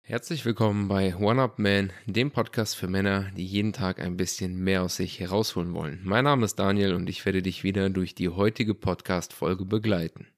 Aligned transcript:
Herzlich 0.00 0.46
willkommen 0.46 0.88
bei 0.88 1.14
One 1.16 1.42
Up 1.42 1.58
Man, 1.58 1.92
dem 2.06 2.30
Podcast 2.30 2.76
für 2.76 2.88
Männer, 2.88 3.30
die 3.36 3.44
jeden 3.44 3.74
Tag 3.74 4.00
ein 4.00 4.16
bisschen 4.16 4.56
mehr 4.56 4.84
aus 4.84 4.96
sich 4.96 5.20
herausholen 5.20 5.74
wollen. 5.74 6.00
Mein 6.02 6.24
Name 6.24 6.46
ist 6.46 6.58
Daniel 6.58 6.94
und 6.94 7.10
ich 7.10 7.26
werde 7.26 7.42
dich 7.42 7.62
wieder 7.62 7.90
durch 7.90 8.14
die 8.14 8.30
heutige 8.30 8.74
Podcast-Folge 8.74 9.66
begleiten. 9.66 10.28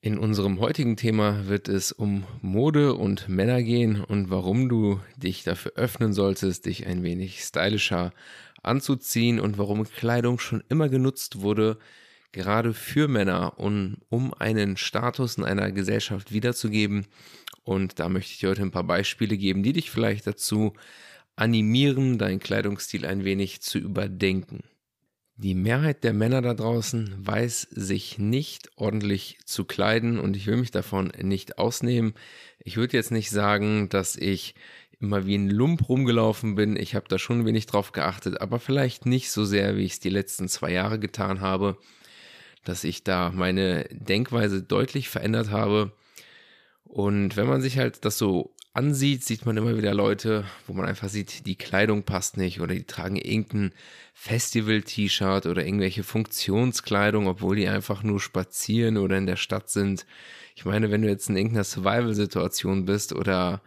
In 0.00 0.16
unserem 0.16 0.60
heutigen 0.60 0.96
Thema 0.96 1.48
wird 1.48 1.68
es 1.68 1.90
um 1.90 2.24
Mode 2.40 2.94
und 2.94 3.28
Männer 3.28 3.62
gehen 3.62 4.02
und 4.02 4.30
warum 4.30 4.68
du 4.68 5.00
dich 5.16 5.42
dafür 5.42 5.72
öffnen 5.74 6.12
solltest, 6.12 6.66
dich 6.66 6.86
ein 6.86 7.02
wenig 7.02 7.42
stylischer 7.42 8.12
anzuziehen 8.62 9.40
und 9.40 9.58
warum 9.58 9.84
Kleidung 9.84 10.38
schon 10.38 10.62
immer 10.68 10.88
genutzt 10.88 11.40
wurde, 11.40 11.78
gerade 12.32 12.74
für 12.74 13.08
Männer, 13.08 13.58
um, 13.58 13.96
um 14.08 14.34
einen 14.34 14.76
Status 14.76 15.36
in 15.36 15.44
einer 15.44 15.72
Gesellschaft 15.72 16.32
wiederzugeben 16.32 17.06
und 17.68 17.98
da 17.98 18.08
möchte 18.08 18.32
ich 18.32 18.38
dir 18.38 18.48
heute 18.48 18.62
ein 18.62 18.70
paar 18.70 18.84
Beispiele 18.84 19.36
geben, 19.36 19.62
die 19.62 19.74
dich 19.74 19.90
vielleicht 19.90 20.26
dazu 20.26 20.72
animieren, 21.36 22.16
deinen 22.16 22.40
Kleidungsstil 22.40 23.04
ein 23.04 23.24
wenig 23.24 23.60
zu 23.60 23.78
überdenken. 23.78 24.64
Die 25.36 25.54
Mehrheit 25.54 26.02
der 26.02 26.14
Männer 26.14 26.40
da 26.40 26.54
draußen 26.54 27.14
weiß 27.18 27.68
sich 27.70 28.18
nicht 28.18 28.70
ordentlich 28.76 29.36
zu 29.44 29.66
kleiden 29.66 30.18
und 30.18 30.34
ich 30.34 30.46
will 30.46 30.56
mich 30.56 30.70
davon 30.70 31.12
nicht 31.22 31.58
ausnehmen. 31.58 32.14
Ich 32.58 32.78
würde 32.78 32.96
jetzt 32.96 33.10
nicht 33.12 33.28
sagen, 33.28 33.90
dass 33.90 34.16
ich 34.16 34.54
immer 35.00 35.26
wie 35.26 35.36
ein 35.36 35.50
Lump 35.50 35.88
rumgelaufen 35.88 36.54
bin. 36.54 36.76
Ich 36.76 36.94
habe 36.94 37.06
da 37.08 37.18
schon 37.18 37.46
wenig 37.46 37.66
drauf 37.66 37.92
geachtet, 37.92 38.40
aber 38.40 38.58
vielleicht 38.58 39.06
nicht 39.06 39.30
so 39.30 39.44
sehr, 39.44 39.76
wie 39.76 39.84
ich 39.84 39.92
es 39.92 40.00
die 40.00 40.08
letzten 40.08 40.48
zwei 40.48 40.72
Jahre 40.72 40.98
getan 40.98 41.40
habe, 41.40 41.78
dass 42.64 42.84
ich 42.84 43.04
da 43.04 43.30
meine 43.30 43.84
Denkweise 43.92 44.62
deutlich 44.62 45.08
verändert 45.08 45.50
habe. 45.50 45.92
Und 46.84 47.36
wenn 47.36 47.46
man 47.46 47.60
sich 47.60 47.78
halt 47.78 48.04
das 48.04 48.18
so 48.18 48.54
ansieht, 48.72 49.24
sieht 49.24 49.46
man 49.46 49.56
immer 49.56 49.76
wieder 49.76 49.94
Leute, 49.94 50.44
wo 50.66 50.72
man 50.72 50.86
einfach 50.86 51.08
sieht, 51.08 51.46
die 51.46 51.56
Kleidung 51.56 52.04
passt 52.04 52.36
nicht 52.36 52.60
oder 52.60 52.74
die 52.74 52.84
tragen 52.84 53.16
irgendein 53.16 53.72
Festival-T-Shirt 54.14 55.46
oder 55.46 55.64
irgendwelche 55.64 56.02
Funktionskleidung, 56.02 57.26
obwohl 57.26 57.56
die 57.56 57.68
einfach 57.68 58.02
nur 58.02 58.20
spazieren 58.20 58.96
oder 58.96 59.16
in 59.18 59.26
der 59.26 59.36
Stadt 59.36 59.68
sind. 59.68 60.06
Ich 60.54 60.64
meine, 60.64 60.90
wenn 60.90 61.02
du 61.02 61.08
jetzt 61.08 61.28
in 61.28 61.36
irgendeiner 61.36 61.64
Survival-Situation 61.64 62.84
bist 62.84 63.12
oder 63.12 63.62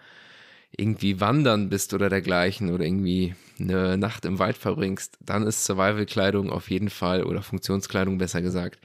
irgendwie 0.77 1.19
wandern 1.19 1.69
bist 1.69 1.93
oder 1.93 2.09
dergleichen 2.09 2.73
oder 2.73 2.85
irgendwie 2.85 3.35
eine 3.59 3.97
Nacht 3.97 4.25
im 4.25 4.39
Wald 4.39 4.57
verbringst, 4.57 5.17
dann 5.19 5.45
ist 5.45 5.65
Survival-Kleidung 5.65 6.49
auf 6.49 6.69
jeden 6.69 6.89
Fall 6.89 7.23
oder 7.23 7.41
Funktionskleidung 7.41 8.17
besser 8.17 8.41
gesagt 8.41 8.79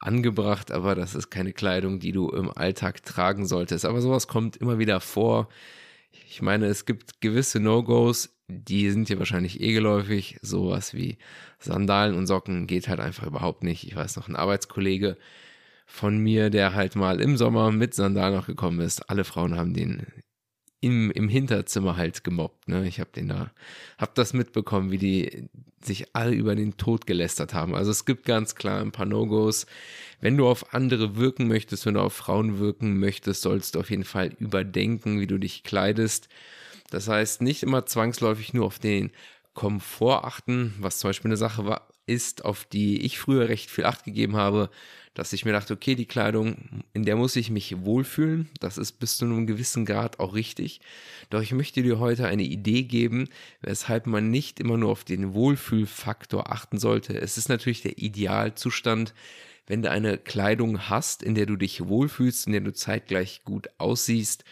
angebracht, 0.00 0.72
aber 0.72 0.94
das 0.94 1.14
ist 1.14 1.30
keine 1.30 1.52
Kleidung, 1.52 2.00
die 2.00 2.12
du 2.12 2.30
im 2.30 2.50
Alltag 2.56 3.04
tragen 3.04 3.46
solltest. 3.46 3.84
Aber 3.84 4.00
sowas 4.00 4.26
kommt 4.26 4.56
immer 4.56 4.78
wieder 4.78 5.00
vor. 5.00 5.48
Ich 6.28 6.42
meine, 6.42 6.66
es 6.66 6.86
gibt 6.86 7.20
gewisse 7.20 7.60
No-Gos, 7.60 8.30
die 8.48 8.90
sind 8.90 9.08
hier 9.08 9.18
wahrscheinlich 9.18 9.60
eh 9.60 9.72
geläufig. 9.72 10.38
Sowas 10.42 10.94
wie 10.94 11.18
Sandalen 11.58 12.14
und 12.16 12.26
Socken 12.26 12.66
geht 12.66 12.88
halt 12.88 13.00
einfach 13.00 13.26
überhaupt 13.26 13.62
nicht. 13.62 13.86
Ich 13.86 13.94
weiß 13.94 14.16
noch, 14.16 14.28
ein 14.28 14.36
Arbeitskollege 14.36 15.16
von 15.86 16.18
mir, 16.18 16.50
der 16.50 16.74
halt 16.74 16.96
mal 16.96 17.20
im 17.20 17.36
Sommer 17.36 17.70
mit 17.70 17.94
Sandalen 17.94 18.34
noch 18.34 18.46
gekommen 18.46 18.80
ist. 18.80 19.10
Alle 19.10 19.24
Frauen 19.24 19.56
haben 19.56 19.74
den 19.74 20.06
im, 20.80 21.10
im 21.10 21.28
Hinterzimmer 21.28 21.96
halt 21.96 22.24
gemobbt. 22.24 22.68
Ne? 22.68 22.86
Ich 22.86 23.00
habe 23.00 23.10
den 23.14 23.28
da, 23.28 23.50
hab 23.98 24.14
das 24.14 24.32
mitbekommen, 24.32 24.90
wie 24.90 24.98
die 24.98 25.48
sich 25.82 26.14
alle 26.14 26.32
über 26.32 26.54
den 26.54 26.76
Tod 26.76 27.06
gelästert 27.06 27.54
haben. 27.54 27.74
Also 27.74 27.90
es 27.90 28.04
gibt 28.04 28.24
ganz 28.24 28.54
klar 28.54 28.80
ein 28.80 28.92
paar 28.92 29.06
No-Gos. 29.06 29.66
Wenn 30.20 30.36
du 30.36 30.46
auf 30.46 30.74
andere 30.74 31.16
wirken 31.16 31.48
möchtest, 31.48 31.86
wenn 31.86 31.94
du 31.94 32.00
auf 32.00 32.14
Frauen 32.14 32.58
wirken 32.58 32.98
möchtest, 32.98 33.42
sollst 33.42 33.74
du 33.74 33.80
auf 33.80 33.90
jeden 33.90 34.04
Fall 34.04 34.34
überdenken, 34.38 35.20
wie 35.20 35.26
du 35.26 35.38
dich 35.38 35.62
kleidest. 35.62 36.28
Das 36.90 37.08
heißt, 37.08 37.40
nicht 37.40 37.62
immer 37.62 37.86
zwangsläufig 37.86 38.52
nur 38.52 38.66
auf 38.66 38.78
den 38.78 39.10
Komfort 39.54 40.24
achten, 40.24 40.74
was 40.80 40.98
zum 40.98 41.08
Beispiel 41.08 41.28
eine 41.28 41.36
Sache 41.36 41.64
war, 41.64 41.88
ist, 42.10 42.44
auf 42.44 42.64
die 42.64 43.00
ich 43.02 43.18
früher 43.18 43.48
recht 43.48 43.70
viel 43.70 43.84
Acht 43.84 44.04
gegeben 44.04 44.36
habe, 44.36 44.70
dass 45.14 45.32
ich 45.32 45.44
mir 45.44 45.52
dachte, 45.52 45.74
okay, 45.74 45.94
die 45.94 46.06
Kleidung, 46.06 46.82
in 46.92 47.04
der 47.04 47.16
muss 47.16 47.36
ich 47.36 47.50
mich 47.50 47.84
wohlfühlen. 47.84 48.48
Das 48.60 48.78
ist 48.78 48.92
bis 48.92 49.16
zu 49.16 49.24
einem 49.24 49.46
gewissen 49.46 49.84
Grad 49.84 50.20
auch 50.20 50.34
richtig. 50.34 50.80
Doch 51.30 51.42
ich 51.42 51.52
möchte 51.52 51.82
dir 51.82 51.98
heute 51.98 52.26
eine 52.26 52.44
Idee 52.44 52.84
geben, 52.84 53.28
weshalb 53.60 54.06
man 54.06 54.30
nicht 54.30 54.60
immer 54.60 54.76
nur 54.76 54.90
auf 54.90 55.04
den 55.04 55.34
Wohlfühlfaktor 55.34 56.52
achten 56.52 56.78
sollte. 56.78 57.20
Es 57.20 57.38
ist 57.38 57.48
natürlich 57.48 57.82
der 57.82 57.98
Idealzustand, 57.98 59.14
wenn 59.66 59.82
du 59.82 59.90
eine 59.90 60.16
Kleidung 60.18 60.88
hast, 60.88 61.22
in 61.22 61.34
der 61.34 61.46
du 61.46 61.56
dich 61.56 61.86
wohlfühlst, 61.86 62.46
in 62.46 62.52
der 62.52 62.62
du 62.62 62.72
zeitgleich 62.72 63.42
gut 63.44 63.68
aussiehst. 63.78 64.44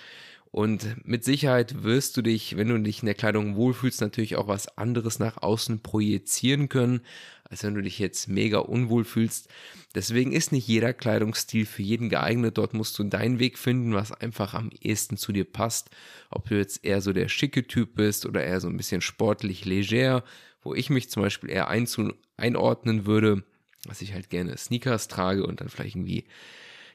Und 0.50 1.06
mit 1.06 1.24
Sicherheit 1.24 1.82
wirst 1.82 2.16
du 2.16 2.22
dich, 2.22 2.56
wenn 2.56 2.68
du 2.68 2.78
dich 2.78 3.00
in 3.00 3.06
der 3.06 3.14
Kleidung 3.14 3.56
wohlfühlst, 3.56 4.00
natürlich 4.00 4.36
auch 4.36 4.48
was 4.48 4.78
anderes 4.78 5.18
nach 5.18 5.42
außen 5.42 5.80
projizieren 5.80 6.68
können 6.68 7.00
als 7.50 7.62
wenn 7.62 7.74
du 7.74 7.82
dich 7.82 7.98
jetzt 7.98 8.28
mega 8.28 8.58
unwohl 8.58 9.04
fühlst. 9.04 9.48
Deswegen 9.94 10.32
ist 10.32 10.52
nicht 10.52 10.68
jeder 10.68 10.92
Kleidungsstil 10.92 11.66
für 11.66 11.82
jeden 11.82 12.08
geeignet. 12.08 12.58
Dort 12.58 12.74
musst 12.74 12.98
du 12.98 13.04
deinen 13.04 13.38
Weg 13.38 13.58
finden, 13.58 13.94
was 13.94 14.12
einfach 14.12 14.54
am 14.54 14.70
ehesten 14.80 15.16
zu 15.16 15.32
dir 15.32 15.44
passt. 15.44 15.90
Ob 16.30 16.48
du 16.48 16.56
jetzt 16.56 16.84
eher 16.84 17.00
so 17.00 17.12
der 17.12 17.28
schicke 17.28 17.66
Typ 17.66 17.94
bist 17.94 18.26
oder 18.26 18.44
eher 18.44 18.60
so 18.60 18.68
ein 18.68 18.76
bisschen 18.76 19.00
sportlich 19.00 19.64
leger, 19.64 20.24
wo 20.62 20.74
ich 20.74 20.90
mich 20.90 21.08
zum 21.08 21.22
Beispiel 21.22 21.50
eher 21.50 21.68
einordnen 21.68 23.06
würde, 23.06 23.44
was 23.86 24.02
ich 24.02 24.12
halt 24.12 24.28
gerne 24.28 24.56
Sneakers 24.56 25.08
trage 25.08 25.46
und 25.46 25.60
dann 25.60 25.68
vielleicht 25.68 25.96
irgendwie 25.96 26.24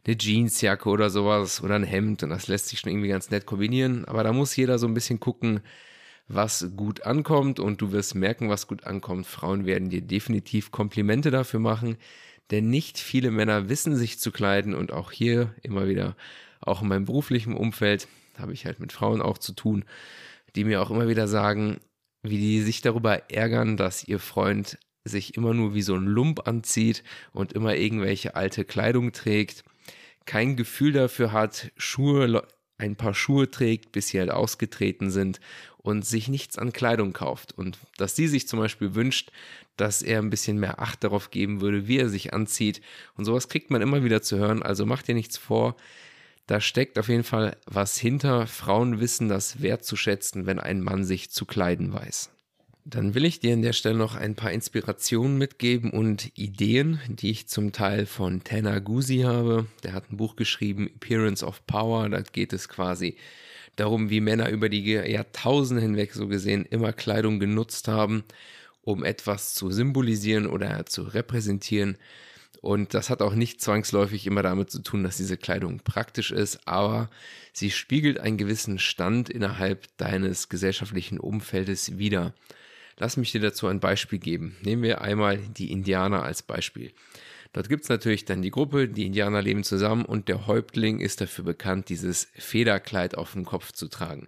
eine 0.06 0.18
Jeansjacke 0.18 0.90
oder 0.90 1.10
sowas 1.10 1.64
oder 1.64 1.76
ein 1.76 1.84
Hemd 1.84 2.24
und 2.24 2.30
das 2.30 2.48
lässt 2.48 2.68
sich 2.68 2.80
schon 2.80 2.92
irgendwie 2.92 3.08
ganz 3.08 3.30
nett 3.32 3.46
kombinieren. 3.46 4.06
Aber 4.06 4.24
da 4.24 4.34
muss 4.34 4.56
jeder 4.56 4.78
so 4.78 4.86
ein 4.86 4.94
bisschen 4.94 5.20
gucken, 5.20 5.62
was 6.28 6.72
gut 6.76 7.04
ankommt 7.04 7.60
und 7.60 7.82
du 7.82 7.92
wirst 7.92 8.16
merken, 8.16 8.50
was 8.50 8.68
gut 8.68 8.86
ankommt. 8.86 9.28
Frauen 9.28 9.66
werden 9.66 9.90
dir 9.90 10.02
definitiv 10.02 10.72
Komplimente 10.72 11.32
dafür 11.32 11.60
machen, 11.60 11.98
denn 12.52 12.70
nicht 12.70 12.98
viele 12.98 13.32
Männer 13.32 13.70
wissen 13.70 13.96
sich 13.96 14.20
zu 14.20 14.32
kleiden 14.32 14.74
und 14.74 14.92
auch 14.92 15.12
hier 15.12 15.54
immer 15.62 15.88
wieder, 15.88 16.16
auch 16.62 16.82
in 16.82 16.88
meinem 16.88 17.06
beruflichen 17.06 17.56
Umfeld, 17.56 18.08
habe 18.38 18.54
ich 18.54 18.66
halt 18.66 18.80
mit 18.80 18.92
Frauen 18.92 19.22
auch 19.22 19.38
zu 19.38 19.54
tun, 19.54 19.86
die 20.56 20.64
mir 20.64 20.82
auch 20.82 20.92
immer 20.92 21.08
wieder 21.08 21.28
sagen, 21.28 21.80
wie 22.24 22.38
die 22.38 22.62
sich 22.62 22.82
darüber 22.82 23.30
ärgern, 23.32 23.78
dass 23.78 24.08
ihr 24.08 24.20
Freund 24.20 24.78
sich 25.04 25.36
immer 25.36 25.54
nur 25.54 25.74
wie 25.76 25.82
so 25.82 25.96
ein 25.96 26.06
Lump 26.06 26.48
anzieht 26.48 27.04
und 27.34 27.54
immer 27.54 27.76
irgendwelche 27.76 28.36
alte 28.36 28.64
Kleidung 28.64 29.12
trägt, 29.12 29.64
kein 30.26 30.56
Gefühl 30.56 30.94
dafür 30.94 31.34
hat, 31.34 31.72
Schuhe, 31.76 32.48
ein 32.84 32.96
paar 32.96 33.14
Schuhe 33.14 33.50
trägt, 33.50 33.92
bis 33.92 34.10
sie 34.10 34.20
halt 34.20 34.30
ausgetreten 34.30 35.10
sind 35.10 35.40
und 35.78 36.06
sich 36.06 36.28
nichts 36.28 36.58
an 36.58 36.74
Kleidung 36.74 37.14
kauft. 37.14 37.58
Und 37.58 37.78
dass 37.98 38.16
sie 38.16 38.28
sich 38.28 38.48
zum 38.48 38.60
Beispiel 38.60 38.94
wünscht, 38.94 39.32
dass 39.78 40.02
er 40.02 40.20
ein 40.20 40.30
bisschen 40.30 40.60
mehr 40.60 40.80
Acht 40.80 41.04
darauf 41.04 41.32
geben 41.32 41.62
würde, 41.62 41.88
wie 41.88 41.98
er 41.98 42.10
sich 42.10 42.34
anzieht. 42.34 42.82
Und 43.16 43.26
sowas 43.26 43.50
kriegt 43.50 43.72
man 43.72 43.82
immer 43.82 44.04
wieder 44.04 44.22
zu 44.22 44.38
hören. 44.38 44.62
Also 44.62 44.86
macht 44.86 45.08
dir 45.08 45.16
nichts 45.16 45.38
vor. 45.38 45.76
Da 46.46 46.60
steckt 46.60 47.00
auf 47.00 47.08
jeden 47.08 47.24
Fall 47.24 47.58
was 47.66 47.98
hinter. 47.98 48.48
Frauen 48.48 49.00
wissen 49.00 49.30
das 49.30 49.62
wertzuschätzen, 49.62 50.46
wenn 50.46 50.60
ein 50.60 50.82
Mann 50.82 51.06
sich 51.06 51.32
zu 51.32 51.46
kleiden 51.46 51.94
weiß. 51.94 52.30
Dann 52.86 53.16
will 53.16 53.24
ich 53.24 53.40
dir 53.40 53.54
an 53.54 53.62
der 53.62 53.72
Stelle 53.72 53.98
noch 53.98 54.16
ein 54.16 54.36
paar 54.36 54.52
Inspirationen 54.52 55.38
mitgeben 55.38 55.92
und 55.92 56.38
Ideen, 56.38 57.00
die 57.08 57.32
ich 57.32 57.48
zum 57.48 57.72
Teil 57.72 58.06
von 58.06 58.44
Tanner 58.44 58.82
Guzi 58.82 59.20
habe. 59.20 59.68
Der 59.84 59.94
hat 59.94 60.12
ein 60.12 60.18
Buch 60.18 60.36
geschrieben, 60.36 60.90
Appearance 60.96 61.46
of 61.46 61.66
Power. 61.66 62.10
Da 62.10 62.22
geht 62.22 62.52
es 62.52 62.68
quasi 62.68 63.16
darum, 63.78 64.10
wie 64.10 64.20
Männer 64.20 64.50
über 64.50 64.68
die 64.68 64.84
Jahrtausende 64.84 65.82
hinweg 65.82 66.14
so 66.14 66.28
gesehen 66.28 66.66
immer 66.66 66.92
Kleidung 66.92 67.40
genutzt 67.40 67.88
haben, 67.88 68.26
um 68.82 69.06
etwas 69.06 69.54
zu 69.54 69.72
symbolisieren 69.72 70.46
oder 70.46 70.86
zu 70.86 71.04
repräsentieren. 71.04 71.98
Und 72.60 72.94
das 72.94 73.10
hat 73.10 73.22
auch 73.22 73.34
nicht 73.34 73.62
zwangsläufig 73.62 74.28
immer 74.28 74.44
damit 74.44 74.72
zu 74.72 74.80
tun, 74.80 75.04
dass 75.04 75.16
diese 75.16 75.38
Kleidung 75.38 75.80
praktisch 75.80 76.32
ist, 76.32 76.68
aber 76.68 77.10
sie 77.54 77.72
spiegelt 77.72 78.20
einen 78.20 78.38
gewissen 78.38 78.78
Stand 78.78 79.30
innerhalb 79.30 79.88
deines 79.98 80.50
gesellschaftlichen 80.50 81.20
Umfeldes 81.20 81.98
wider. 81.98 82.34
Lass 82.98 83.18
mich 83.18 83.32
dir 83.32 83.42
dazu 83.42 83.68
ein 83.68 83.80
Beispiel 83.80 84.20
geben. 84.20 84.56
Nehmen 84.62 84.84
wir 84.84 85.02
einmal 85.02 85.38
die 85.38 85.72
Indianer 85.72 86.24
als 86.24 86.44
Beispiel. 86.44 86.94
Dort 87.54 87.70
gibt 87.70 87.84
es 87.84 87.90
natürlich 87.90 88.26
dann 88.26 88.42
die 88.42 88.50
Gruppe, 88.50 88.88
die 88.88 89.06
Indianer 89.06 89.42
leben 89.42 89.64
zusammen 89.64 90.06
und 90.06 90.28
der 90.28 90.48
Häuptling 90.48 91.00
ist 91.00 91.22
dafür 91.22 91.46
bekannt, 91.46 91.90
dieses 91.90 92.28
Federkleid 92.34 93.16
auf 93.16 93.34
dem 93.34 93.46
Kopf 93.46 93.72
zu 93.72 93.88
tragen. 93.88 94.28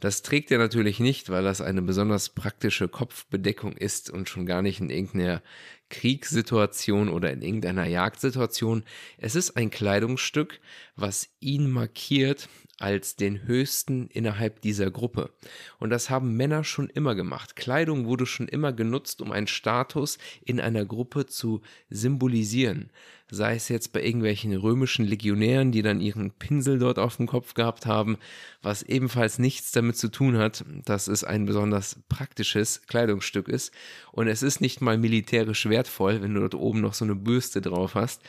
Das 0.00 0.22
trägt 0.22 0.52
er 0.52 0.58
natürlich 0.58 1.00
nicht, 1.00 1.28
weil 1.28 1.42
das 1.42 1.60
eine 1.60 1.82
besonders 1.82 2.28
praktische 2.28 2.88
Kopfbedeckung 2.88 3.72
ist 3.72 4.10
und 4.10 4.28
schon 4.28 4.46
gar 4.46 4.62
nicht 4.62 4.80
in 4.80 4.90
irgendeiner 4.90 5.42
Kriegssituation 5.88 7.08
oder 7.08 7.32
in 7.32 7.42
irgendeiner 7.42 7.86
Jagdsituation. 7.86 8.84
Es 9.16 9.34
ist 9.34 9.56
ein 9.56 9.70
Kleidungsstück, 9.70 10.60
was 10.94 11.30
ihn 11.40 11.68
markiert 11.68 12.48
als 12.78 13.16
den 13.16 13.46
höchsten 13.46 14.08
innerhalb 14.08 14.60
dieser 14.60 14.90
Gruppe. 14.90 15.30
Und 15.78 15.90
das 15.90 16.10
haben 16.10 16.36
Männer 16.36 16.64
schon 16.64 16.88
immer 16.88 17.14
gemacht. 17.14 17.56
Kleidung 17.56 18.06
wurde 18.06 18.26
schon 18.26 18.48
immer 18.48 18.72
genutzt, 18.72 19.20
um 19.20 19.32
einen 19.32 19.48
Status 19.48 20.18
in 20.44 20.60
einer 20.60 20.84
Gruppe 20.84 21.26
zu 21.26 21.60
symbolisieren. 21.90 22.90
Sei 23.30 23.56
es 23.56 23.68
jetzt 23.68 23.92
bei 23.92 24.02
irgendwelchen 24.02 24.54
römischen 24.56 25.04
Legionären, 25.04 25.70
die 25.70 25.82
dann 25.82 26.00
ihren 26.00 26.30
Pinsel 26.30 26.78
dort 26.78 26.98
auf 26.98 27.16
dem 27.16 27.26
Kopf 27.26 27.52
gehabt 27.52 27.84
haben, 27.84 28.16
was 28.62 28.82
ebenfalls 28.82 29.38
nichts 29.38 29.70
damit 29.72 29.98
zu 29.98 30.08
tun 30.08 30.38
hat, 30.38 30.64
dass 30.86 31.08
es 31.08 31.24
ein 31.24 31.44
besonders 31.44 31.98
praktisches 32.08 32.86
Kleidungsstück 32.86 33.48
ist. 33.48 33.74
Und 34.12 34.28
es 34.28 34.42
ist 34.42 34.62
nicht 34.62 34.80
mal 34.80 34.96
militärisch 34.96 35.68
wertvoll, 35.68 36.22
wenn 36.22 36.32
du 36.32 36.40
dort 36.40 36.54
oben 36.54 36.80
noch 36.80 36.94
so 36.94 37.04
eine 37.04 37.16
Bürste 37.16 37.60
drauf 37.60 37.94
hast, 37.94 38.22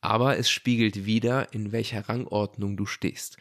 aber 0.00 0.38
es 0.38 0.48
spiegelt 0.48 1.04
wieder, 1.04 1.52
in 1.52 1.72
welcher 1.72 2.08
Rangordnung 2.08 2.76
du 2.76 2.86
stehst. 2.86 3.36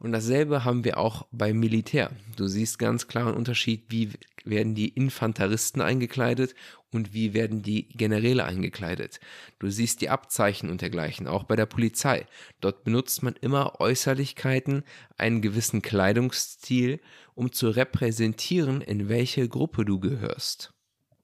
Und 0.00 0.12
dasselbe 0.12 0.64
haben 0.64 0.84
wir 0.84 0.96
auch 0.96 1.26
beim 1.30 1.60
Militär. 1.60 2.10
Du 2.36 2.46
siehst 2.46 2.78
ganz 2.78 3.06
klar 3.06 3.26
einen 3.26 3.36
Unterschied, 3.36 3.84
wie 3.90 4.10
werden 4.44 4.74
die 4.74 4.88
Infanteristen 4.88 5.82
eingekleidet 5.82 6.54
und 6.90 7.12
wie 7.12 7.34
werden 7.34 7.62
die 7.62 7.86
Generäle 7.88 8.44
eingekleidet. 8.44 9.20
Du 9.58 9.68
siehst 9.68 10.00
die 10.00 10.08
Abzeichen 10.08 10.70
und 10.70 10.80
dergleichen, 10.80 11.28
auch 11.28 11.44
bei 11.44 11.54
der 11.54 11.66
Polizei. 11.66 12.26
Dort 12.62 12.82
benutzt 12.82 13.22
man 13.22 13.34
immer 13.42 13.78
Äußerlichkeiten, 13.78 14.84
einen 15.18 15.42
gewissen 15.42 15.82
Kleidungsstil, 15.82 17.00
um 17.34 17.52
zu 17.52 17.68
repräsentieren, 17.68 18.80
in 18.80 19.10
welche 19.10 19.48
Gruppe 19.48 19.84
du 19.84 20.00
gehörst. 20.00 20.72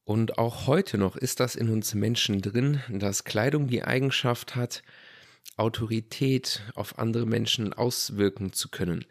Und 0.05 0.37
auch 0.37 0.67
heute 0.67 0.99
noch 0.99 1.17
ist 1.17 1.41
das 1.41 1.57
in 1.57 1.71
uns 1.71 1.95
Menschen 1.95 2.43
drin, 2.43 2.81
dass 2.91 3.25
Kleidung 3.25 3.69
die 3.69 3.83
Eigenschaft 3.83 4.55
hat, 4.55 4.83
Autorität 5.57 6.63
auf 6.75 6.99
andere 6.99 7.27
Menschen 7.27 7.73
auswirken 7.73 8.53
zu 8.53 8.69
können. 8.69 9.05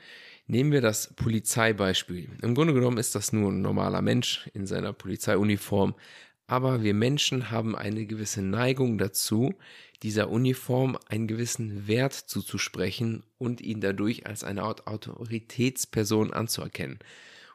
Nehmen 0.47 0.71
wir 0.71 0.81
das 0.81 1.13
Polizeibeispiel. 1.15 2.29
Im 2.41 2.53
Grunde 2.53 2.73
genommen 2.73 2.97
ist 2.97 3.15
das 3.15 3.33
nur 3.33 3.51
ein 3.51 3.61
normaler 3.61 4.01
Mensch 4.01 4.47
in 4.53 4.67
seiner 4.67 4.93
Polizeiuniform, 4.93 5.95
aber 6.47 6.83
wir 6.83 6.93
Menschen 6.93 7.49
haben 7.49 7.75
eine 7.75 8.05
gewisse 8.05 8.43
Neigung 8.43 8.99
dazu, 8.99 9.55
dieser 10.03 10.29
Uniform 10.29 10.97
einen 11.07 11.27
gewissen 11.27 11.87
Wert 11.87 12.13
zuzusprechen 12.13 13.23
und 13.39 13.61
ihn 13.61 13.81
dadurch 13.81 14.27
als 14.27 14.43
eine 14.43 14.61
Art 14.61 14.85
Autoritätsperson 14.85 16.33
anzuerkennen 16.33 16.99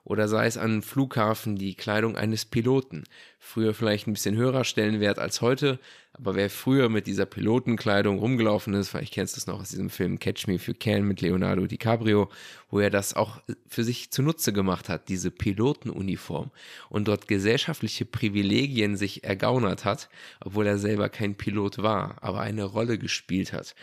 oder 0.04 0.28
sei 0.28 0.46
es 0.46 0.56
an 0.56 0.82
Flughafen 0.82 1.56
die 1.56 1.74
Kleidung 1.74 2.16
eines 2.16 2.44
Piloten. 2.44 3.04
Früher 3.38 3.74
vielleicht 3.74 4.06
ein 4.06 4.12
bisschen 4.12 4.36
höherer 4.36 4.64
Stellenwert 4.64 5.18
als 5.18 5.40
heute, 5.40 5.78
aber 6.12 6.34
wer 6.34 6.50
früher 6.50 6.88
mit 6.88 7.06
dieser 7.06 7.26
Pilotenkleidung 7.26 8.18
rumgelaufen 8.18 8.74
ist, 8.74 8.90
vielleicht 8.90 9.14
kennst 9.14 9.36
du 9.36 9.40
es 9.40 9.46
noch 9.46 9.60
aus 9.60 9.70
diesem 9.70 9.90
Film 9.90 10.18
Catch 10.18 10.46
Me 10.46 10.54
If 10.54 10.66
You 10.68 10.74
Can 10.78 11.04
mit 11.04 11.20
Leonardo 11.20 11.66
DiCaprio, 11.66 12.28
wo 12.68 12.80
er 12.80 12.90
das 12.90 13.14
auch 13.14 13.40
für 13.66 13.84
sich 13.84 14.10
zunutze 14.10 14.52
gemacht 14.52 14.88
hat, 14.88 15.08
diese 15.08 15.30
Pilotenuniform 15.30 16.50
und 16.88 17.08
dort 17.08 17.28
gesellschaftliche 17.28 18.04
Privilegien 18.04 18.96
sich 18.96 19.24
ergaunert 19.24 19.84
hat, 19.84 20.08
obwohl 20.40 20.66
er 20.66 20.78
selber 20.78 21.08
kein 21.08 21.36
Pilot 21.36 21.78
war, 21.78 22.16
aber 22.22 22.40
eine 22.40 22.64
Rolle 22.64 22.98
gespielt 22.98 23.52
hat, 23.52 23.74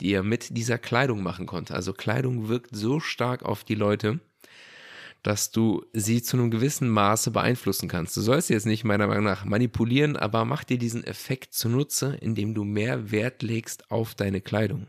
die 0.00 0.12
er 0.12 0.22
mit 0.22 0.56
dieser 0.56 0.78
Kleidung 0.78 1.22
machen 1.22 1.46
konnte. 1.46 1.74
Also 1.74 1.92
Kleidung 1.92 2.48
wirkt 2.48 2.74
so 2.74 3.00
stark 3.00 3.42
auf 3.42 3.64
die 3.64 3.74
Leute, 3.74 4.20
dass 5.22 5.50
du 5.50 5.84
sie 5.92 6.22
zu 6.22 6.36
einem 6.36 6.50
gewissen 6.50 6.88
Maße 6.88 7.30
beeinflussen 7.30 7.88
kannst. 7.88 8.16
Du 8.16 8.20
sollst 8.20 8.48
sie 8.48 8.54
jetzt 8.54 8.66
nicht 8.66 8.84
meiner 8.84 9.06
Meinung 9.06 9.24
nach 9.24 9.44
manipulieren, 9.44 10.16
aber 10.16 10.44
mach 10.44 10.64
dir 10.64 10.78
diesen 10.78 11.04
Effekt 11.04 11.54
zunutze, 11.54 12.16
indem 12.20 12.54
du 12.54 12.64
mehr 12.64 13.12
Wert 13.12 13.42
legst 13.42 13.90
auf 13.90 14.14
deine 14.14 14.40
Kleidung. 14.40 14.86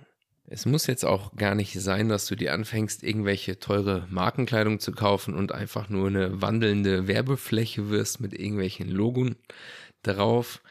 Es 0.48 0.66
muss 0.66 0.88
jetzt 0.88 1.06
auch 1.06 1.36
gar 1.36 1.56
nicht 1.56 1.74
sein, 1.80 2.10
dass 2.10 2.26
du 2.26 2.36
dir 2.36 2.54
anfängst, 2.54 3.04
irgendwelche 3.04 3.60
teure 3.60 4.08
Markenkleidung 4.10 4.80
zu 4.80 4.92
kaufen 4.92 5.36
und 5.36 5.52
einfach 5.52 5.90
nur 5.90 6.08
eine 6.08 6.42
wandelnde 6.42 7.08
Werbefläche 7.08 7.90
wirst 7.90 8.20
mit 8.20 8.34
irgendwelchen 8.34 8.90
Logon 8.90 9.36
drauf, 10.04 10.62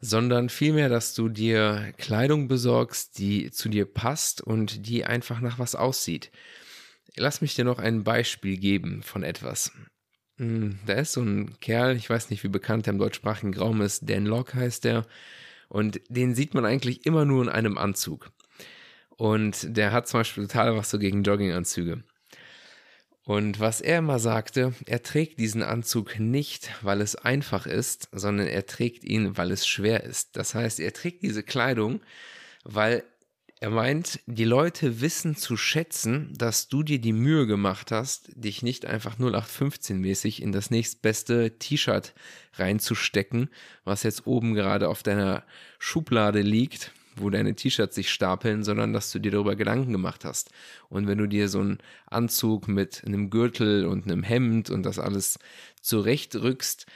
sondern 0.00 0.48
vielmehr, 0.48 0.88
dass 0.88 1.14
du 1.14 1.28
dir 1.28 1.92
Kleidung 1.96 2.48
besorgst, 2.48 3.18
die 3.18 3.50
zu 3.50 3.68
dir 3.68 3.86
passt 3.86 4.40
und 4.40 4.86
die 4.86 5.04
einfach 5.04 5.40
nach 5.40 5.58
was 5.58 5.74
aussieht. 5.74 6.30
Lass 7.18 7.40
mich 7.40 7.54
dir 7.54 7.64
noch 7.64 7.78
ein 7.78 8.04
Beispiel 8.04 8.56
geben 8.56 9.02
von 9.02 9.22
etwas. 9.22 9.72
Hm, 10.38 10.78
da 10.86 10.94
ist 10.94 11.12
so 11.12 11.20
ein 11.20 11.58
Kerl, 11.60 11.96
ich 11.96 12.08
weiß 12.08 12.30
nicht, 12.30 12.44
wie 12.44 12.48
bekannt 12.48 12.86
er 12.86 12.92
im 12.92 12.98
deutschsprachigen 12.98 13.54
Raum 13.54 13.80
ist, 13.80 14.08
Dan 14.08 14.24
Locke 14.24 14.54
heißt 14.54 14.84
der. 14.84 15.06
Und 15.68 16.00
den 16.08 16.34
sieht 16.34 16.54
man 16.54 16.64
eigentlich 16.64 17.04
immer 17.06 17.24
nur 17.24 17.42
in 17.42 17.48
einem 17.48 17.76
Anzug. 17.76 18.30
Und 19.16 19.76
der 19.76 19.92
hat 19.92 20.08
zum 20.08 20.20
Beispiel 20.20 20.46
total 20.46 20.76
was 20.76 20.90
so 20.90 20.98
gegen 20.98 21.24
Jogginganzüge. 21.24 22.04
Und 23.24 23.60
was 23.60 23.82
er 23.82 23.98
immer 23.98 24.20
sagte, 24.20 24.72
er 24.86 25.02
trägt 25.02 25.38
diesen 25.38 25.62
Anzug 25.62 26.18
nicht, 26.18 26.70
weil 26.80 27.02
es 27.02 27.14
einfach 27.14 27.66
ist, 27.66 28.08
sondern 28.12 28.46
er 28.46 28.64
trägt 28.64 29.04
ihn, 29.04 29.36
weil 29.36 29.50
es 29.50 29.66
schwer 29.66 30.04
ist. 30.04 30.36
Das 30.36 30.54
heißt, 30.54 30.80
er 30.80 30.94
trägt 30.94 31.22
diese 31.22 31.42
Kleidung, 31.42 32.00
weil 32.64 33.04
er 33.60 33.70
meint, 33.70 34.20
die 34.26 34.44
Leute 34.44 35.00
wissen 35.00 35.34
zu 35.34 35.56
schätzen, 35.56 36.32
dass 36.36 36.68
du 36.68 36.82
dir 36.82 37.00
die 37.00 37.12
Mühe 37.12 37.46
gemacht 37.46 37.90
hast, 37.90 38.30
dich 38.34 38.62
nicht 38.62 38.86
einfach 38.86 39.18
0815-mäßig 39.18 40.40
in 40.40 40.52
das 40.52 40.70
nächstbeste 40.70 41.58
T-Shirt 41.58 42.14
reinzustecken, 42.54 43.50
was 43.84 44.04
jetzt 44.04 44.26
oben 44.26 44.54
gerade 44.54 44.88
auf 44.88 45.02
deiner 45.02 45.44
Schublade 45.78 46.40
liegt, 46.40 46.92
wo 47.16 47.30
deine 47.30 47.56
T-Shirts 47.56 47.96
sich 47.96 48.10
stapeln, 48.10 48.62
sondern 48.62 48.92
dass 48.92 49.10
du 49.10 49.18
dir 49.18 49.32
darüber 49.32 49.56
Gedanken 49.56 49.90
gemacht 49.90 50.24
hast. 50.24 50.50
Und 50.88 51.08
wenn 51.08 51.18
du 51.18 51.26
dir 51.26 51.48
so 51.48 51.58
einen 51.58 51.78
Anzug 52.06 52.68
mit 52.68 53.02
einem 53.04 53.28
Gürtel 53.28 53.86
und 53.86 54.04
einem 54.04 54.22
Hemd 54.22 54.70
und 54.70 54.84
das 54.84 55.00
alles 55.00 55.40
zurechtrückst, 55.82 56.86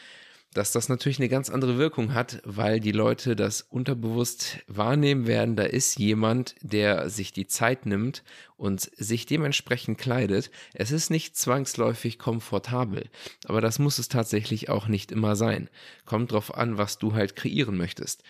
dass 0.55 0.73
das 0.73 0.89
natürlich 0.89 1.19
eine 1.19 1.29
ganz 1.29 1.49
andere 1.49 1.79
Wirkung 1.79 2.15
hat, 2.15 2.43
weil 2.45 2.81
die 2.81 2.93
Leute 2.93 3.37
das 3.37 3.63
unterbewusst 3.63 4.59
wahrnehmen 4.67 5.27
werden, 5.27 5.57
da 5.57 5.65
ist 5.65 5.99
jemand, 5.99 6.55
der 6.61 7.09
sich 7.09 7.33
die 7.33 7.47
Zeit 7.47 7.87
nimmt 7.87 8.23
und 8.57 8.91
sich 8.97 9.27
dementsprechend 9.27 9.99
kleidet. 9.99 10.51
Es 10.75 10.93
ist 10.93 11.11
nicht 11.11 11.37
zwangsläufig 11.37 12.19
komfortabel, 12.19 13.09
aber 13.45 13.61
das 13.61 13.79
muss 13.79 13.99
es 13.99 14.09
tatsächlich 14.09 14.69
auch 14.69 14.89
nicht 14.89 15.11
immer 15.11 15.37
sein. 15.37 15.71
Kommt 16.05 16.33
drauf 16.33 16.55
an, 16.55 16.77
was 16.77 16.99
du 16.99 17.15
halt 17.15 17.35
kreieren 17.35 17.77
möchtest. 17.77 18.23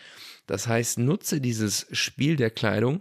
Das 0.47 0.67
heißt, 0.67 0.99
nutze 0.99 1.41
dieses 1.41 1.87
Spiel 1.93 2.37
der 2.37 2.51
Kleidung, 2.51 3.01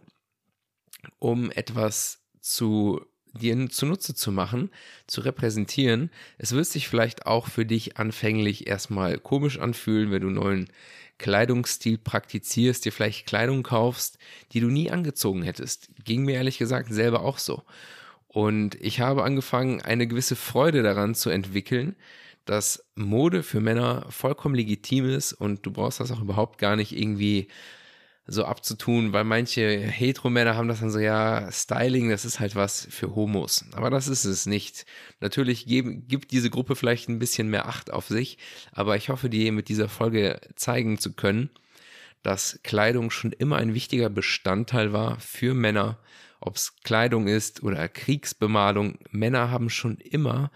um 1.20 1.52
etwas 1.52 2.20
zu 2.40 3.02
dir 3.34 3.70
zunutze 3.70 4.14
zu 4.14 4.32
machen, 4.32 4.70
zu 5.08 5.22
repräsentieren. 5.22 6.10
Es 6.38 6.52
wird 6.52 6.66
sich 6.66 6.88
vielleicht 6.88 7.26
auch 7.26 7.48
für 7.48 7.66
dich 7.66 7.98
anfänglich 7.98 8.68
erstmal 8.68 9.18
komisch 9.18 9.60
anfühlen, 9.60 10.12
wenn 10.12 10.22
du 10.22 10.30
neuen 10.30 10.70
Kleidungsstil 11.18 11.98
praktizierst, 11.98 12.84
dir 12.84 12.92
vielleicht 12.92 13.28
Kleidung 13.28 13.64
kaufst, 13.64 14.18
die 14.54 14.60
du 14.60 14.68
nie 14.68 14.90
angezogen 14.90 15.44
hättest. 15.44 15.90
Ging 16.04 16.24
mir 16.24 16.36
ehrlich 16.36 16.58
gesagt 16.58 16.92
selber 16.92 17.22
auch 17.22 17.38
so. 17.38 17.64
Und 18.28 18.76
ich 18.76 19.02
habe 19.02 19.24
angefangen, 19.24 19.82
eine 19.82 20.08
gewisse 20.08 20.36
Freude 20.36 20.84
daran 20.84 21.16
zu 21.16 21.30
entwickeln, 21.30 21.96
dass 22.46 22.84
Mode 22.96 23.44
für 23.44 23.60
Männer 23.60 24.06
vollkommen 24.10 24.56
legitim 24.56 25.10
ist 25.10 25.34
und 25.34 25.66
du 25.66 25.72
brauchst 25.72 26.00
das 26.00 26.12
auch 26.12 26.22
überhaupt 26.22 26.58
gar 26.58 26.76
nicht 26.76 26.98
irgendwie 26.98 27.50
so 28.32 28.46
abzutun, 28.46 29.14
weil 29.14 29.24
manche 29.24 29.78
Heteromänner 29.78 30.56
haben 30.56 30.68
das 30.68 30.80
dann 30.80 30.92
so, 30.92 31.00
ja, 31.00 31.52
Styling, 31.52 32.10
das 32.10 32.26
ist 32.26 32.40
halt 32.40 32.56
was 32.56 32.88
für 32.90 33.16
Homos. 33.16 33.66
Aber 33.74 33.90
das 33.90 34.08
ist 34.08 34.26
es 34.26 34.46
nicht. 34.46 34.86
Natürlich 35.20 35.66
geben, 35.66 36.08
gibt 36.08 36.32
diese 36.32 36.50
Gruppe 36.50 36.76
vielleicht 36.76 37.10
ein 37.10 37.20
bisschen 37.20 37.50
mehr 37.50 37.68
Acht 37.68 37.92
auf 37.92 38.08
sich, 38.08 38.38
aber 38.72 38.96
ich 38.96 39.10
hoffe, 39.10 39.30
dir 39.30 39.52
mit 39.52 39.70
dieser 39.70 39.90
Folge 39.90 40.40
zeigen 40.56 40.98
zu 40.98 41.14
können, 41.14 41.50
dass 42.24 42.60
Kleidung 42.64 43.12
schon 43.12 43.32
immer 43.32 43.58
ein 43.58 43.74
wichtiger 43.74 44.10
Bestandteil 44.10 44.94
war 44.94 45.20
für 45.20 45.54
Männer, 45.54 45.98
ob 46.40 46.56
es 46.56 46.76
Kleidung 46.84 47.28
ist 47.28 47.64
oder 47.64 47.88
Kriegsbemalung. 47.88 48.98
Männer 49.12 49.52
haben 49.52 49.70
schon 49.70 49.98
immer 49.98 50.52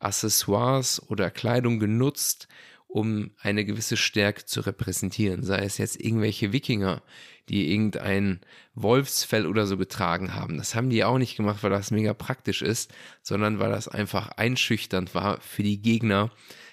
Accessoires 0.00 1.02
oder 1.08 1.30
Kleidung 1.30 1.78
genutzt, 1.78 2.48
um 2.88 3.30
eine 3.40 3.64
gewisse 3.64 3.96
Stärke 3.96 4.46
zu 4.46 4.62
repräsentieren. 4.62 5.42
Sei 5.44 5.58
es 5.58 5.78
jetzt 5.78 6.00
irgendwelche 6.00 6.52
Wikinger, 6.52 7.02
die 7.48 7.70
irgendein 7.70 8.40
Wolfsfell 8.74 9.46
oder 9.46 9.66
so 9.66 9.76
getragen 9.76 10.34
haben. 10.34 10.56
Das 10.56 10.74
haben 10.74 10.90
die 10.90 11.04
auch 11.04 11.18
nicht 11.18 11.36
gemacht, 11.36 11.62
weil 11.62 11.70
das 11.70 11.90
mega 11.90 12.14
praktisch 12.14 12.62
ist, 12.62 12.92
sondern 13.22 13.58
weil 13.58 13.70
das 13.70 13.88
einfach 13.88 14.28
einschüchternd 14.28 15.14
war 15.14 15.40
für 15.40 15.62
die 15.62 15.80
Gegner. 15.80 16.30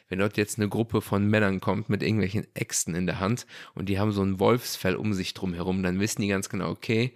Wenn 0.08 0.20
dort 0.20 0.38
jetzt 0.38 0.58
eine 0.58 0.70
Gruppe 0.70 1.02
von 1.02 1.28
Männern 1.28 1.60
kommt 1.60 1.90
mit 1.90 2.04
irgendwelchen 2.04 2.48
Äxten 2.54 2.96
in 2.96 3.08
der 3.08 3.20
Hand 3.20 3.46
und 3.74 3.90
die 3.90 4.00
haben 4.00 4.12
so 4.12 4.22
ein 4.22 4.40
Wolfsfell 4.40 4.96
um 4.96 5.14
sich 5.14 5.34
drum 5.34 5.54
herum, 5.54 5.84
dann 5.84 6.00
wissen 6.00 6.22
die 6.22 6.28
ganz 6.28 6.48
genau, 6.48 6.70
okay, 6.70 7.14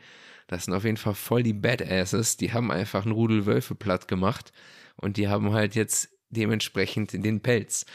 das 0.48 0.66
sind 0.66 0.74
auf 0.74 0.84
jeden 0.84 0.98
Fall 0.98 1.14
voll 1.14 1.44
die 1.44 1.54
Badasses, 1.54 2.36
die 2.36 2.52
haben 2.52 2.72
einfach 2.72 3.04
einen 3.04 3.12
Rudel 3.12 3.46
Wölfe 3.46 3.76
platt 3.76 4.08
gemacht 4.08 4.52
und 4.96 5.18
die 5.18 5.28
haben 5.28 5.54
halt 5.54 5.76
jetzt 5.76 6.10
dementsprechend 6.32 7.14
den 7.14 7.42
Pelz. 7.42 7.86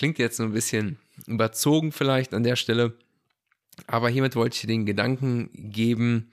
Klingt 0.00 0.18
jetzt 0.18 0.38
so 0.38 0.44
ein 0.44 0.54
bisschen 0.54 0.96
überzogen 1.26 1.92
vielleicht 1.92 2.32
an 2.32 2.42
der 2.42 2.56
Stelle, 2.56 2.94
aber 3.86 4.08
hiermit 4.08 4.34
wollte 4.34 4.54
ich 4.54 4.62
dir 4.62 4.68
den 4.68 4.86
Gedanken 4.86 5.50
geben, 5.52 6.32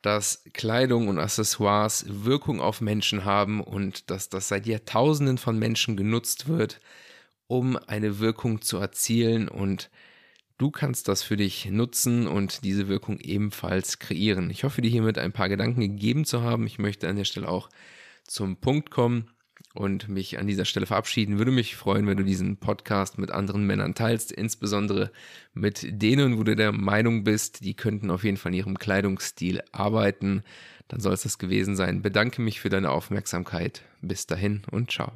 dass 0.00 0.44
Kleidung 0.52 1.08
und 1.08 1.18
Accessoires 1.18 2.04
Wirkung 2.06 2.60
auf 2.60 2.80
Menschen 2.80 3.24
haben 3.24 3.60
und 3.60 4.12
dass 4.12 4.28
das 4.28 4.46
seit 4.46 4.66
Jahrtausenden 4.66 5.38
von 5.38 5.58
Menschen 5.58 5.96
genutzt 5.96 6.46
wird, 6.46 6.80
um 7.48 7.76
eine 7.88 8.20
Wirkung 8.20 8.62
zu 8.62 8.76
erzielen 8.76 9.48
und 9.48 9.90
du 10.58 10.70
kannst 10.70 11.08
das 11.08 11.24
für 11.24 11.36
dich 11.36 11.64
nutzen 11.64 12.28
und 12.28 12.62
diese 12.62 12.86
Wirkung 12.86 13.18
ebenfalls 13.18 13.98
kreieren. 13.98 14.50
Ich 14.50 14.62
hoffe, 14.62 14.82
dir 14.82 14.90
hiermit 14.90 15.18
ein 15.18 15.32
paar 15.32 15.48
Gedanken 15.48 15.80
gegeben 15.80 16.24
zu 16.24 16.42
haben. 16.42 16.64
Ich 16.68 16.78
möchte 16.78 17.08
an 17.08 17.16
der 17.16 17.24
Stelle 17.24 17.48
auch 17.48 17.70
zum 18.22 18.58
Punkt 18.58 18.92
kommen 18.92 19.33
und 19.74 20.08
mich 20.08 20.38
an 20.38 20.46
dieser 20.46 20.64
Stelle 20.64 20.86
verabschieden. 20.86 21.38
Würde 21.38 21.50
mich 21.50 21.76
freuen, 21.76 22.06
wenn 22.06 22.16
du 22.16 22.24
diesen 22.24 22.56
Podcast 22.56 23.18
mit 23.18 23.32
anderen 23.32 23.66
Männern 23.66 23.94
teilst, 23.94 24.32
insbesondere 24.32 25.10
mit 25.52 25.84
denen, 26.00 26.38
wo 26.38 26.44
du 26.44 26.54
der 26.54 26.72
Meinung 26.72 27.24
bist, 27.24 27.64
die 27.64 27.74
könnten 27.74 28.10
auf 28.10 28.24
jeden 28.24 28.36
Fall 28.36 28.52
in 28.52 28.58
ihrem 28.58 28.78
Kleidungsstil 28.78 29.62
arbeiten. 29.72 30.44
Dann 30.88 31.00
soll 31.00 31.12
es 31.12 31.22
das 31.22 31.38
gewesen 31.38 31.76
sein. 31.76 32.02
Bedanke 32.02 32.40
mich 32.40 32.60
für 32.60 32.68
deine 32.68 32.90
Aufmerksamkeit. 32.90 33.82
Bis 34.00 34.26
dahin 34.26 34.62
und 34.70 34.92
ciao. 34.92 35.12